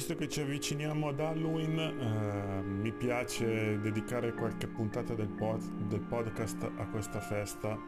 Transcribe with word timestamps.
visto 0.00 0.16
che 0.16 0.30
ci 0.30 0.40
avviciniamo 0.40 1.08
ad 1.08 1.20
Halloween, 1.20 1.78
eh, 1.78 2.62
mi 2.62 2.90
piace 2.90 3.78
dedicare 3.80 4.32
qualche 4.32 4.66
puntata 4.66 5.12
del, 5.12 5.28
pod, 5.28 5.60
del, 5.88 6.00
podcast 6.00 6.70
a 6.78 6.86
questa 6.86 7.20
festa 7.20 7.78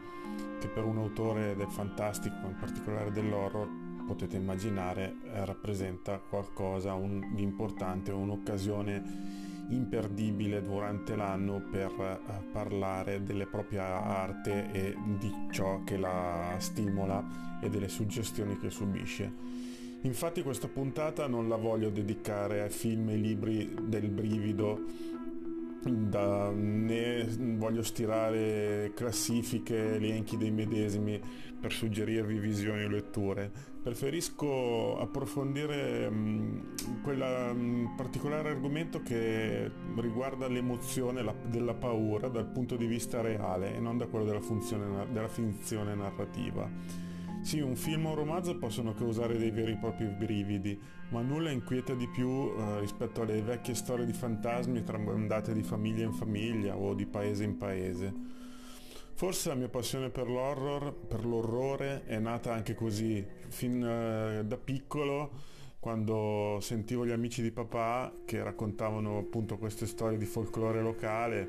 che 0.59 0.67
per 0.67 0.83
un 0.83 0.97
autore 0.97 1.55
del 1.55 1.71
fantastico, 1.71 2.35
in 2.45 2.55
particolare 2.59 3.11
dell'horror, 3.11 3.67
potete 4.05 4.37
immaginare, 4.37 5.15
eh, 5.23 5.43
rappresenta 5.43 6.19
qualcosa 6.19 6.93
un, 6.93 7.33
di 7.33 7.41
importante, 7.41 8.11
un'occasione 8.11 9.65
imperdibile 9.69 10.61
durante 10.61 11.15
l'anno 11.15 11.63
per 11.71 11.91
eh, 11.99 12.43
parlare 12.51 13.23
delle 13.23 13.47
proprie 13.47 13.79
arte 13.79 14.71
e 14.71 14.95
di 15.17 15.33
ciò 15.49 15.81
che 15.83 15.97
la 15.97 16.53
stimola 16.59 17.57
e 17.59 17.71
delle 17.71 17.87
suggestioni 17.87 18.59
che 18.59 18.69
subisce. 18.69 19.72
Infatti 20.05 20.41
questa 20.43 20.67
puntata 20.67 21.27
non 21.27 21.47
la 21.47 21.55
voglio 21.55 21.89
dedicare 21.89 22.61
a 22.61 22.67
film 22.67 23.09
e 23.09 23.15
libri 23.15 23.73
del 23.83 24.09
brivido, 24.09 24.81
da, 25.81 26.51
né 26.51 27.25
voglio 27.55 27.83
stirare 27.83 28.91
classifiche, 28.95 29.95
elenchi 29.95 30.35
dei 30.35 30.51
medesimi 30.51 31.21
per 31.59 31.71
suggerirvi 31.71 32.37
visioni 32.37 32.83
o 32.83 32.89
letture. 32.89 33.49
Preferisco 33.81 34.97
approfondire 34.99 36.09
mh, 36.09 37.01
quel 37.01 37.89
particolare 37.95 38.49
argomento 38.49 39.01
che 39.01 39.71
riguarda 39.95 40.49
l'emozione 40.49 41.21
la, 41.21 41.33
della 41.45 41.75
paura 41.75 42.27
dal 42.27 42.47
punto 42.47 42.75
di 42.75 42.87
vista 42.87 43.21
reale 43.21 43.73
e 43.73 43.79
non 43.79 43.97
da 43.97 44.07
quello 44.07 44.25
della, 44.25 44.41
funzione, 44.41 45.07
della 45.13 45.29
finzione 45.29 45.95
narrativa. 45.95 47.11
Sì, 47.43 47.59
un 47.59 47.75
film 47.75 48.05
o 48.05 48.11
un 48.11 48.15
romanzo 48.15 48.57
possono 48.57 48.93
causare 48.93 49.37
dei 49.37 49.51
veri 49.51 49.73
e 49.73 49.77
propri 49.77 50.05
brividi, 50.05 50.79
ma 51.09 51.21
nulla 51.21 51.51
inquieta 51.51 51.93
di 51.93 52.07
più 52.07 52.29
eh, 52.29 52.79
rispetto 52.79 53.21
alle 53.21 53.41
vecchie 53.41 53.75
storie 53.75 54.05
di 54.05 54.13
fantasmi 54.13 54.81
tramandate 54.81 55.51
di 55.51 55.61
famiglia 55.61 56.05
in 56.05 56.13
famiglia 56.13 56.77
o 56.77 56.93
di 56.93 57.05
paese 57.05 57.43
in 57.43 57.57
paese. 57.57 58.13
Forse 59.15 59.49
la 59.49 59.55
mia 59.55 59.67
passione 59.67 60.09
per 60.09 60.29
l'horror, 60.29 60.93
per 60.93 61.25
l'orrore, 61.25 62.05
è 62.05 62.17
nata 62.17 62.53
anche 62.53 62.75
così, 62.75 63.23
fin 63.49 63.83
eh, 63.83 64.45
da 64.45 64.57
piccolo 64.57 65.31
quando 65.83 66.59
sentivo 66.61 67.05
gli 67.05 67.11
amici 67.11 67.41
di 67.41 67.51
papà 67.51 68.13
che 68.23 68.41
raccontavano 68.41 69.17
appunto 69.17 69.57
queste 69.57 69.85
storie 69.85 70.17
di 70.17 70.23
folklore 70.23 70.81
locale, 70.81 71.45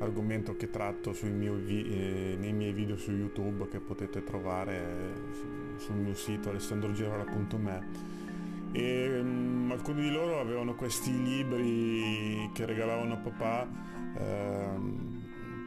argomento 0.00 0.54
che 0.54 0.68
tratto 0.68 1.16
miei, 1.22 1.86
eh, 1.88 2.36
nei 2.38 2.52
miei 2.52 2.74
video 2.74 2.98
su 2.98 3.10
YouTube 3.10 3.68
che 3.68 3.80
potete 3.80 4.22
trovare 4.22 4.76
eh, 4.76 5.78
sul 5.78 5.94
mio 5.94 6.14
sito 6.14 6.50
alessandrogerola.me 6.50 7.88
e 8.72 9.18
um, 9.18 9.70
alcuni 9.72 10.02
di 10.02 10.10
loro 10.10 10.40
avevano 10.40 10.74
questi 10.74 11.10
libri 11.10 12.50
che 12.52 12.66
regalavano 12.66 13.14
a 13.14 13.16
papà 13.16 13.66
eh, 14.18 15.09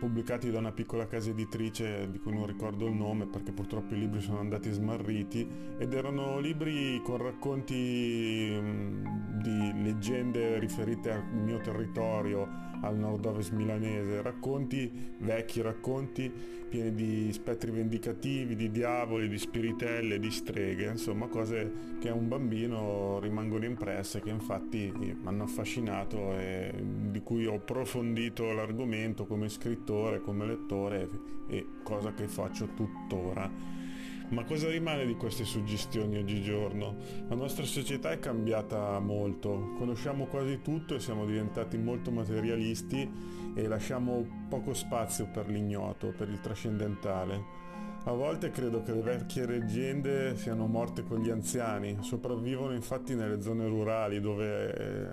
pubblicati 0.04 0.52
da 0.52 0.58
una 0.58 0.74
piccola 0.74 1.08
casa 1.08 1.30
editrice 1.30 2.12
di 2.12 2.20
cui 2.20 2.34
non 2.34 2.46
ricordo 2.46 2.88
il 2.88 2.94
nome 2.94 3.26
perché 3.26 3.54
purtroppo 3.54 3.94
i 3.94 4.00
libri 4.00 4.20
sono 4.20 4.40
andati 4.40 4.70
smarriti 4.70 5.48
ed 5.78 5.94
erano 5.94 6.40
libri 6.40 7.02
con 7.02 7.20
racconti 7.20 8.50
mm, 8.52 9.06
di 9.42 9.82
leggende 9.82 10.60
riferite 10.60 11.10
al 11.10 11.24
mio 11.34 11.62
territorio, 11.62 12.73
al 12.84 12.98
nord-ovest 12.98 13.52
milanese, 13.52 14.22
racconti, 14.22 14.90
vecchi 15.20 15.62
racconti 15.62 16.32
pieni 16.70 16.94
di 16.94 17.32
spettri 17.32 17.70
vendicativi, 17.70 18.56
di 18.56 18.72
diavoli, 18.72 19.28
di 19.28 19.38
spiritelle, 19.38 20.18
di 20.18 20.32
streghe, 20.32 20.86
insomma 20.86 21.28
cose 21.28 21.98
che 22.00 22.10
a 22.10 22.14
un 22.16 22.28
bambino 22.28 23.20
rimangono 23.20 23.66
impresse, 23.66 24.22
che 24.22 24.30
infatti 24.30 24.92
mi 24.96 25.16
hanno 25.24 25.44
affascinato 25.44 26.34
e 26.36 26.74
di 27.12 27.22
cui 27.22 27.46
ho 27.46 27.56
approfondito 27.56 28.52
l'argomento 28.54 29.26
come 29.26 29.50
scritto 29.50 29.84
lettore, 29.84 30.22
come 30.22 30.46
lettore 30.46 31.10
e 31.48 31.66
cosa 31.84 32.14
che 32.14 32.28
faccio 32.28 32.68
tuttora. 32.76 33.83
Ma 34.30 34.44
cosa 34.46 34.70
rimane 34.70 35.06
di 35.06 35.16
queste 35.16 35.44
suggestioni 35.44 36.18
oggigiorno? 36.18 36.96
La 37.28 37.36
nostra 37.36 37.66
società 37.66 38.12
è 38.12 38.20
cambiata 38.20 39.00
molto, 39.00 39.74
conosciamo 39.78 40.26
quasi 40.26 40.62
tutto 40.62 40.96
e 40.96 41.00
siamo 41.00 41.26
diventati 41.26 41.78
molto 41.78 42.10
materialisti 42.10 43.08
e 43.54 43.68
lasciamo 43.68 44.26
poco 44.50 44.74
spazio 44.74 45.28
per 45.28 45.50
l'ignoto, 45.50 46.14
per 46.18 46.30
il 46.30 46.40
trascendentale. 46.40 47.62
A 48.06 48.12
volte 48.12 48.50
credo 48.50 48.82
che 48.82 48.92
le 48.92 49.02
vecchie 49.02 49.46
leggende 49.46 50.36
siano 50.36 50.66
morte 50.66 51.04
con 51.04 51.20
gli 51.20 51.30
anziani, 51.30 51.98
sopravvivono 52.02 52.74
infatti 52.74 53.16
nelle 53.16 53.42
zone 53.42 53.66
rurali 53.68 54.20
dove 54.20 54.76
eh, 54.76 55.08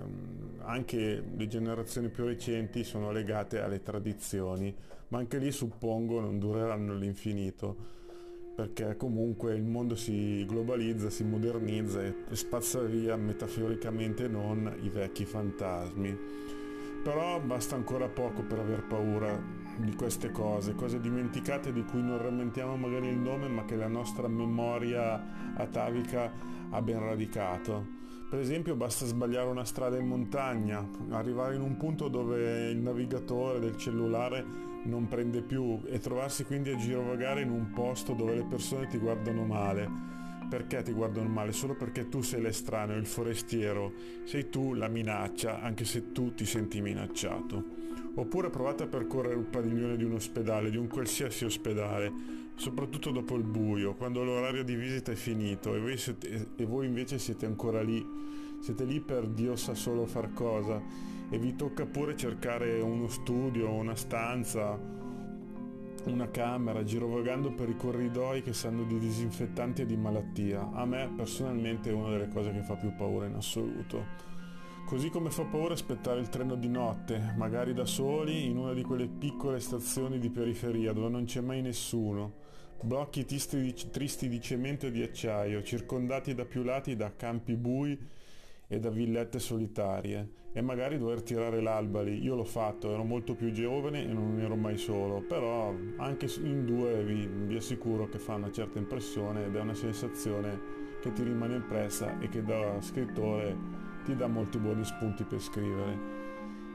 anche 0.63 1.23
le 1.35 1.47
generazioni 1.47 2.09
più 2.09 2.25
recenti 2.25 2.83
sono 2.83 3.11
legate 3.11 3.61
alle 3.61 3.81
tradizioni, 3.81 4.75
ma 5.09 5.19
anche 5.19 5.37
lì 5.37 5.51
suppongo 5.51 6.19
non 6.19 6.37
dureranno 6.37 6.91
all'infinito, 6.91 7.99
perché 8.61 8.95
comunque 8.95 9.55
il 9.55 9.63
mondo 9.63 9.95
si 9.95 10.45
globalizza, 10.45 11.09
si 11.09 11.23
modernizza 11.23 12.03
e 12.03 12.13
spazza 12.33 12.79
via 12.81 13.15
metaforicamente 13.15 14.27
non 14.27 14.71
i 14.81 14.89
vecchi 14.89 15.25
fantasmi. 15.25 16.15
Però 17.03 17.39
basta 17.39 17.73
ancora 17.73 18.07
poco 18.07 18.43
per 18.43 18.59
aver 18.59 18.83
paura 18.83 19.35
di 19.77 19.95
queste 19.95 20.29
cose, 20.29 20.75
cose 20.75 20.99
dimenticate 20.99 21.73
di 21.73 21.83
cui 21.83 22.03
non 22.03 22.21
rammentiamo 22.21 22.75
magari 22.75 23.07
il 23.07 23.17
nome 23.17 23.47
ma 23.47 23.65
che 23.65 23.75
la 23.75 23.87
nostra 23.87 24.27
memoria 24.27 25.55
atavica 25.55 26.31
ha 26.69 26.81
ben 26.83 26.99
radicato. 26.99 27.99
Per 28.29 28.37
esempio 28.39 28.75
basta 28.75 29.07
sbagliare 29.07 29.49
una 29.49 29.65
strada 29.65 29.97
in 29.97 30.07
montagna, 30.07 30.87
arrivare 31.09 31.55
in 31.55 31.61
un 31.61 31.77
punto 31.77 32.09
dove 32.09 32.69
il 32.69 32.77
navigatore 32.77 33.59
del 33.59 33.75
cellulare 33.75 34.69
non 34.83 35.07
prende 35.07 35.41
più 35.41 35.81
e 35.85 35.99
trovarsi 35.99 36.43
quindi 36.43 36.71
a 36.71 36.75
girovagare 36.75 37.41
in 37.41 37.49
un 37.49 37.71
posto 37.71 38.13
dove 38.13 38.35
le 38.35 38.45
persone 38.45 38.87
ti 38.87 38.97
guardano 38.97 39.43
male. 39.43 40.09
Perché 40.49 40.81
ti 40.83 40.91
guardano 40.91 41.29
male? 41.29 41.53
Solo 41.53 41.75
perché 41.75 42.09
tu 42.09 42.21
sei 42.21 42.41
l'estraneo, 42.41 42.97
il 42.97 43.05
forestiero, 43.05 43.93
sei 44.25 44.49
tu 44.49 44.73
la 44.73 44.89
minaccia, 44.89 45.61
anche 45.61 45.85
se 45.85 46.11
tu 46.11 46.33
ti 46.33 46.45
senti 46.45 46.81
minacciato. 46.81 47.63
Oppure 48.15 48.49
provate 48.49 48.83
a 48.83 48.87
percorrere 48.87 49.35
il 49.35 49.45
padiglione 49.45 49.95
di 49.95 50.03
un 50.03 50.13
ospedale, 50.13 50.69
di 50.69 50.75
un 50.75 50.87
qualsiasi 50.87 51.45
ospedale, 51.45 52.11
soprattutto 52.55 53.11
dopo 53.11 53.35
il 53.35 53.43
buio, 53.43 53.93
quando 53.93 54.23
l'orario 54.23 54.65
di 54.65 54.75
visita 54.75 55.13
è 55.13 55.15
finito 55.15 55.73
e 55.73 55.79
voi, 55.79 55.95
siete, 55.95 56.47
e 56.57 56.65
voi 56.65 56.87
invece 56.87 57.17
siete 57.17 57.45
ancora 57.45 57.81
lì. 57.81 58.05
Siete 58.61 58.83
lì 58.83 58.99
per 58.99 59.27
Dio 59.27 59.55
sa 59.55 59.73
solo 59.73 60.05
far 60.05 60.33
cosa 60.33 60.79
e 61.31 61.39
vi 61.39 61.55
tocca 61.55 61.87
pure 61.87 62.15
cercare 62.15 62.79
uno 62.79 63.07
studio, 63.07 63.71
una 63.71 63.95
stanza, 63.95 64.79
una 66.05 66.29
camera, 66.29 66.83
girovagando 66.83 67.51
per 67.53 67.69
i 67.69 67.75
corridoi 67.75 68.43
che 68.43 68.53
sanno 68.53 68.83
di 68.83 68.99
disinfettanti 68.99 69.81
e 69.81 69.85
di 69.87 69.97
malattia. 69.97 70.73
A 70.73 70.85
me 70.85 71.11
personalmente 71.15 71.89
è 71.89 71.93
una 71.93 72.11
delle 72.11 72.27
cose 72.27 72.51
che 72.51 72.61
fa 72.61 72.75
più 72.75 72.93
paura 72.95 73.25
in 73.25 73.33
assoluto. 73.33 74.05
Così 74.85 75.09
come 75.09 75.31
fa 75.31 75.43
paura 75.45 75.73
aspettare 75.73 76.19
il 76.19 76.29
treno 76.29 76.53
di 76.53 76.69
notte, 76.69 77.33
magari 77.37 77.73
da 77.73 77.85
soli, 77.85 78.45
in 78.45 78.57
una 78.57 78.73
di 78.73 78.83
quelle 78.83 79.07
piccole 79.07 79.59
stazioni 79.59 80.19
di 80.19 80.29
periferia 80.29 80.93
dove 80.93 81.09
non 81.09 81.25
c'è 81.25 81.41
mai 81.41 81.63
nessuno. 81.63 82.33
Blocchi 82.79 83.25
tristi 83.25 83.59
di, 83.59 83.73
tristi 83.89 84.29
di 84.29 84.39
cemento 84.39 84.85
e 84.85 84.91
di 84.91 85.01
acciaio, 85.01 85.63
circondati 85.63 86.35
da 86.35 86.45
più 86.45 86.61
lati 86.61 86.95
da 86.95 87.11
campi 87.15 87.55
bui 87.55 88.19
e 88.71 88.79
da 88.79 88.89
villette 88.89 89.37
solitarie. 89.37 90.39
E 90.53 90.61
magari 90.61 90.97
dover 90.97 91.21
tirare 91.21 91.59
l'alba 91.59 92.01
lì. 92.01 92.23
Io 92.23 92.35
l'ho 92.35 92.45
fatto, 92.45 92.89
ero 92.89 93.03
molto 93.03 93.35
più 93.35 93.51
giovane 93.51 94.05
e 94.05 94.13
non 94.13 94.39
ero 94.39 94.55
mai 94.55 94.77
solo, 94.77 95.21
però 95.21 95.75
anche 95.97 96.27
in 96.41 96.65
due 96.65 97.03
vi, 97.03 97.27
vi 97.27 97.55
assicuro 97.57 98.07
che 98.07 98.17
fa 98.17 98.35
una 98.35 98.49
certa 98.49 98.79
impressione 98.79 99.45
ed 99.45 99.55
è 99.55 99.59
una 99.59 99.73
sensazione 99.73 100.79
che 101.01 101.11
ti 101.11 101.23
rimane 101.23 101.55
impressa 101.55 102.17
e 102.19 102.29
che 102.29 102.43
da 102.43 102.79
scrittore 102.79 103.57
ti 104.05 104.15
dà 104.15 104.27
molti 104.27 104.57
buoni 104.57 104.85
spunti 104.85 105.25
per 105.25 105.41
scrivere. 105.41 106.19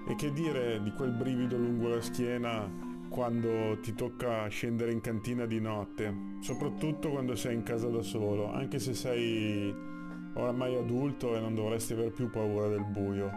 E 0.06 0.14
che 0.16 0.32
dire 0.32 0.82
di 0.82 0.92
quel 0.92 1.12
brivido 1.12 1.56
lungo 1.56 1.88
la 1.88 2.02
schiena 2.02 2.70
quando 3.08 3.78
ti 3.80 3.94
tocca 3.94 4.46
scendere 4.48 4.92
in 4.92 5.00
cantina 5.00 5.46
di 5.46 5.60
notte, 5.60 6.14
soprattutto 6.40 7.08
quando 7.08 7.34
sei 7.36 7.54
in 7.54 7.62
casa 7.62 7.88
da 7.88 8.02
solo, 8.02 8.52
anche 8.52 8.78
se 8.78 8.92
sei 8.92 9.94
oramai 10.36 10.76
adulto 10.76 11.36
e 11.36 11.40
non 11.40 11.54
dovresti 11.54 11.92
aver 11.92 12.12
più 12.12 12.30
paura 12.30 12.68
del 12.68 12.84
buio. 12.84 13.30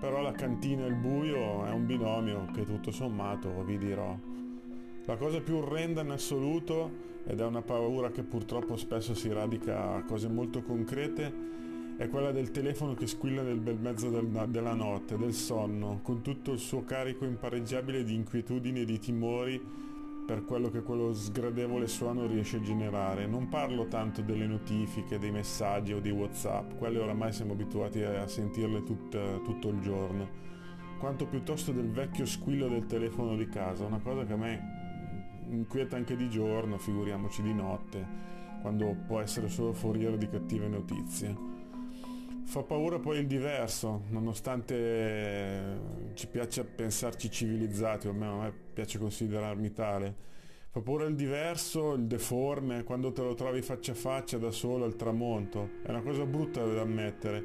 Però 0.00 0.20
la 0.22 0.32
cantina 0.32 0.84
e 0.84 0.88
il 0.88 0.94
buio 0.94 1.64
è 1.64 1.70
un 1.70 1.86
binomio 1.86 2.46
che 2.52 2.64
tutto 2.64 2.90
sommato 2.90 3.62
vi 3.64 3.78
dirò. 3.78 4.16
La 5.04 5.16
cosa 5.16 5.40
più 5.40 5.56
orrenda 5.56 6.02
in 6.02 6.10
assoluto, 6.10 7.06
ed 7.26 7.40
è 7.40 7.44
una 7.44 7.62
paura 7.62 8.10
che 8.10 8.22
purtroppo 8.22 8.76
spesso 8.76 9.14
si 9.14 9.32
radica 9.32 9.94
a 9.94 10.04
cose 10.04 10.28
molto 10.28 10.62
concrete, 10.62 11.46
è 11.96 12.08
quella 12.08 12.30
del 12.30 12.52
telefono 12.52 12.94
che 12.94 13.08
squilla 13.08 13.42
nel 13.42 13.58
bel 13.58 13.78
mezzo 13.78 14.08
del, 14.08 14.26
della 14.48 14.74
notte, 14.74 15.16
del 15.16 15.32
sonno, 15.32 15.98
con 16.02 16.22
tutto 16.22 16.52
il 16.52 16.58
suo 16.58 16.84
carico 16.84 17.24
impareggiabile 17.24 18.04
di 18.04 18.14
inquietudini 18.14 18.82
e 18.82 18.84
di 18.84 18.98
timori 19.00 19.60
per 20.28 20.44
quello 20.44 20.68
che 20.68 20.82
quello 20.82 21.14
sgradevole 21.14 21.86
suono 21.86 22.26
riesce 22.26 22.58
a 22.58 22.60
generare. 22.60 23.26
Non 23.26 23.48
parlo 23.48 23.86
tanto 23.86 24.20
delle 24.20 24.46
notifiche, 24.46 25.18
dei 25.18 25.30
messaggi 25.30 25.94
o 25.94 26.00
di 26.00 26.10
Whatsapp, 26.10 26.76
quelle 26.76 26.98
oramai 26.98 27.32
siamo 27.32 27.54
abituati 27.54 28.02
a 28.02 28.28
sentirle 28.28 28.82
tut, 28.82 29.42
tutto 29.42 29.70
il 29.70 29.80
giorno, 29.80 30.28
quanto 30.98 31.24
piuttosto 31.24 31.72
del 31.72 31.90
vecchio 31.90 32.26
squillo 32.26 32.68
del 32.68 32.84
telefono 32.84 33.36
di 33.36 33.48
casa, 33.48 33.86
una 33.86 34.00
cosa 34.00 34.26
che 34.26 34.32
a 34.34 34.36
me 34.36 35.46
inquieta 35.48 35.96
anche 35.96 36.14
di 36.14 36.28
giorno, 36.28 36.76
figuriamoci 36.76 37.40
di 37.40 37.54
notte, 37.54 38.06
quando 38.60 38.94
può 39.06 39.20
essere 39.20 39.48
solo 39.48 39.72
foriero 39.72 40.18
di 40.18 40.28
cattive 40.28 40.68
notizie. 40.68 41.57
Fa 42.48 42.62
paura 42.62 42.98
poi 42.98 43.18
il 43.18 43.26
diverso, 43.26 44.04
nonostante 44.08 45.80
ci 46.14 46.28
piaccia 46.28 46.64
pensarci 46.64 47.30
civilizzati, 47.30 48.06
o 48.06 48.10
almeno 48.10 48.40
a 48.40 48.44
me 48.44 48.52
piace 48.72 48.98
considerarmi 48.98 49.70
tale. 49.74 50.14
Fa 50.70 50.80
paura 50.80 51.04
il 51.04 51.14
diverso, 51.14 51.92
il 51.92 52.06
deforme, 52.06 52.84
quando 52.84 53.12
te 53.12 53.20
lo 53.20 53.34
trovi 53.34 53.60
faccia 53.60 53.92
a 53.92 53.94
faccia 53.94 54.38
da 54.38 54.50
solo 54.50 54.86
al 54.86 54.96
tramonto. 54.96 55.72
È 55.82 55.90
una 55.90 56.00
cosa 56.00 56.24
brutta 56.24 56.64
da 56.64 56.80
ammettere, 56.80 57.44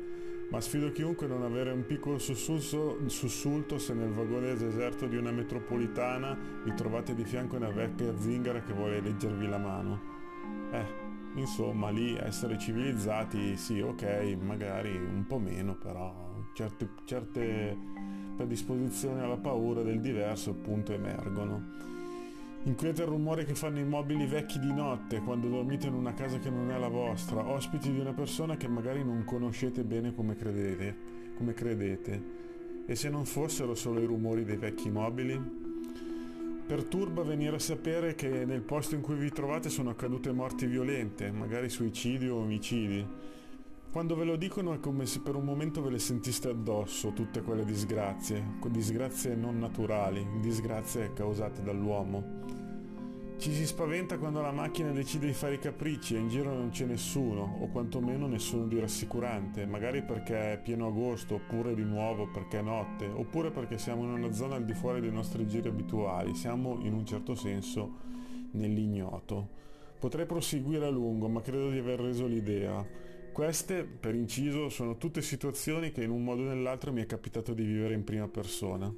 ma 0.50 0.61
sfido 0.61 0.89
chiunque 0.94 1.25
a 1.25 1.29
non 1.29 1.44
avere 1.44 1.71
un 1.73 1.85
piccolo 1.85 2.17
sussulto, 2.17 2.97
sussulto 3.07 3.79
se 3.79 3.94
nel 3.94 4.13
vagone 4.13 4.55
deserto 4.55 5.05
di 5.07 5.17
una 5.17 5.31
metropolitana 5.31 6.61
vi 6.63 6.73
trovate 6.75 7.13
di 7.13 7.25
fianco 7.25 7.57
una 7.57 7.71
vecchia 7.71 8.17
zingara 8.17 8.61
che 8.61 8.71
vuole 8.71 9.01
leggervi 9.01 9.47
la 9.50 9.57
mano. 9.57 10.23
Eh, 10.72 11.01
insomma 11.36 11.90
lì 11.90 12.16
essere 12.16 12.57
civilizzati 12.57 13.56
sì 13.57 13.80
ok 13.80 14.38
magari 14.40 14.95
un 14.95 15.25
po' 15.28 15.40
meno 15.40 15.75
però 15.75 16.13
certe, 16.54 16.90
certe 17.06 17.78
predisposizioni 18.36 19.19
alla 19.19 19.38
paura 19.38 19.81
del 19.81 20.00
diverso 20.00 20.51
appunto 20.51 20.94
emergono 20.94 21.84
Inquieta 22.66 23.01
il 23.01 23.10
rumore 23.10 23.44
che 23.44 23.56
fanno 23.56 23.80
i 23.80 23.84
mobili 23.84 24.25
vecchi 24.25 24.57
di 24.57 24.72
notte 24.72 25.19
quando 25.19 25.50
dormite 25.50 25.88
in 25.88 25.95
una 25.95 26.13
casa 26.13 26.40
che 26.40 26.50
non 26.50 26.72
è 26.72 26.78
la 26.78 26.88
vostra, 26.88 27.46
ospiti 27.46 27.92
di 27.92 28.00
una 28.00 28.13
persona 28.13 28.56
che 28.56 28.69
magari 28.69 29.04
non 29.04 29.25
conoscete 29.25 29.84
bene 29.84 30.16
come 30.16 30.38
credete, 30.38 30.96
come 31.36 31.54
credete. 31.54 32.24
E 32.86 32.96
se 32.96 33.10
non 33.10 33.25
fossero 33.25 33.75
solo 33.75 34.00
i 34.00 34.06
rumori 34.06 34.46
dei 34.46 34.56
vecchi 34.56 34.89
mobili? 34.89 35.73
Perturba 36.65 37.24
venire 37.24 37.57
a 37.57 37.60
sapere 37.60 38.15
che 38.15 38.45
nel 38.45 38.62
posto 38.62 38.95
in 38.95 39.01
cui 39.01 39.15
vi 39.15 39.30
trovate 39.30 39.69
sono 39.69 39.89
accadute 39.89 40.31
morti 40.31 40.65
violente, 40.65 41.30
magari 41.30 41.69
suicidi 41.69 42.30
o 42.30 42.38
omicidi. 42.38 43.06
Quando 43.92 44.15
ve 44.15 44.24
lo 44.24 44.38
dicono 44.38 44.74
è 44.74 44.80
come 44.80 45.06
se 45.06 45.19
per 45.19 45.36
un 45.36 45.44
momento 45.44 45.83
ve 45.83 45.92
le 45.92 46.00
sentiste 46.00 46.50
addosso 46.50 47.12
tutte 47.12 47.42
quelle 47.42 47.65
disgrazie, 47.65 48.57
disgrazie 48.69 49.36
non 49.36 49.60
naturali, 49.60 50.25
disgrazie 50.39 51.12
causate 51.13 51.62
dall'uomo. 51.62 52.62
Ci 53.44 53.54
si 53.54 53.66
spaventa 53.66 54.18
quando 54.18 54.40
la 54.40 54.54
macchina 54.54 54.92
decide 54.92 55.25
di 55.25 55.34
fare 55.34 55.56
i 55.56 55.60
capricci 55.60 56.16
e 56.16 56.19
in 56.19 56.30
giro 56.30 56.54
non 56.54 56.69
c'è 56.69 56.86
nessuno, 56.86 57.57
o 57.60 57.68
quantomeno 57.68 58.25
nessuno 58.25 58.68
di 58.68 58.80
rassicurante, 58.80 59.66
magari 59.66 60.01
perché 60.01 60.54
è 60.54 60.62
pieno 60.62 60.88
agosto, 60.88 61.36
oppure 61.36 61.75
di 61.75 61.84
nuovo 61.84 62.30
perché 62.31 62.60
è 62.60 62.62
notte, 62.62 63.06
oppure 63.06 63.51
perché 63.51 63.78
siamo 63.78 64.04
in 64.04 64.12
una 64.12 64.31
zona 64.31 64.56
al 64.56 64.63
di 64.63 64.74
fuori 64.74 65.01
dei 65.01 65.12
nostri 65.12 65.45
giri 65.45 65.68
abituali, 65.68 66.34
siamo 66.36 66.80
in 66.84 66.94
un 66.94 67.06
certo 67.06 67.36
senso 67.36 67.98
nell'ignoto. 68.51 69.50
Potrei 70.00 70.25
proseguire 70.25 70.86
a 70.86 70.89
lungo, 70.89 71.28
ma 71.28 71.42
credo 71.42 71.69
di 71.69 71.80
aver 71.80 72.00
reso 72.00 72.25
l'idea. 72.25 72.81
Queste, 73.34 73.84
per 73.84 74.16
inciso, 74.16 74.69
sono 74.69 74.96
tutte 74.96 75.22
situazioni 75.22 75.92
che 75.92 76.01
in 76.01 76.12
un 76.12 76.24
modo 76.24 76.44
o 76.44 76.46
nell'altro 76.46 76.94
mi 76.94 77.01
è 77.01 77.06
capitato 77.06 77.54
di 77.54 77.66
vivere 77.66 77.94
in 77.94 78.06
prima 78.06 78.30
persona. 78.30 78.89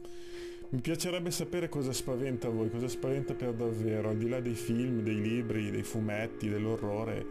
Mi 0.67 0.81
piacerebbe 0.81 1.29
sapere 1.29 1.69
cosa 1.69 1.93
spaventa 1.93 2.49
voi, 2.49 2.71
cosa 2.71 2.87
spaventa 2.87 3.35
per 3.35 3.53
davvero, 3.53 4.09
al 4.09 4.17
di 4.17 4.27
là 4.27 4.39
dei 4.39 4.55
film, 4.55 5.01
dei 5.01 5.21
libri, 5.21 5.69
dei 5.69 5.83
fumetti, 5.83 6.49
dell'orrore 6.49 7.25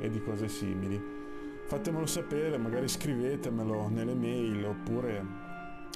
e 0.00 0.08
di 0.08 0.20
cose 0.20 0.46
simili. 0.48 0.98
Fatemelo 1.64 2.06
sapere, 2.06 2.56
magari 2.58 2.86
scrivetemelo 2.86 3.88
nelle 3.88 4.14
mail 4.14 4.64
oppure 4.64 5.24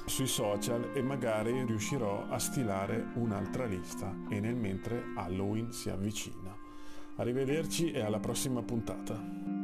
sui 0.05 0.27
social 0.27 0.89
e 0.93 1.01
magari 1.01 1.63
riuscirò 1.63 2.27
a 2.27 2.37
stilare 2.37 3.11
un'altra 3.15 3.65
lista 3.65 4.13
e 4.29 4.41
nel 4.41 4.55
mentre 4.55 5.01
Halloween 5.15 5.71
si 5.71 5.89
avvicina. 5.89 6.53
Arrivederci 7.15 7.91
e 7.91 8.01
alla 8.01 8.19
prossima 8.19 8.61
puntata. 8.63 9.60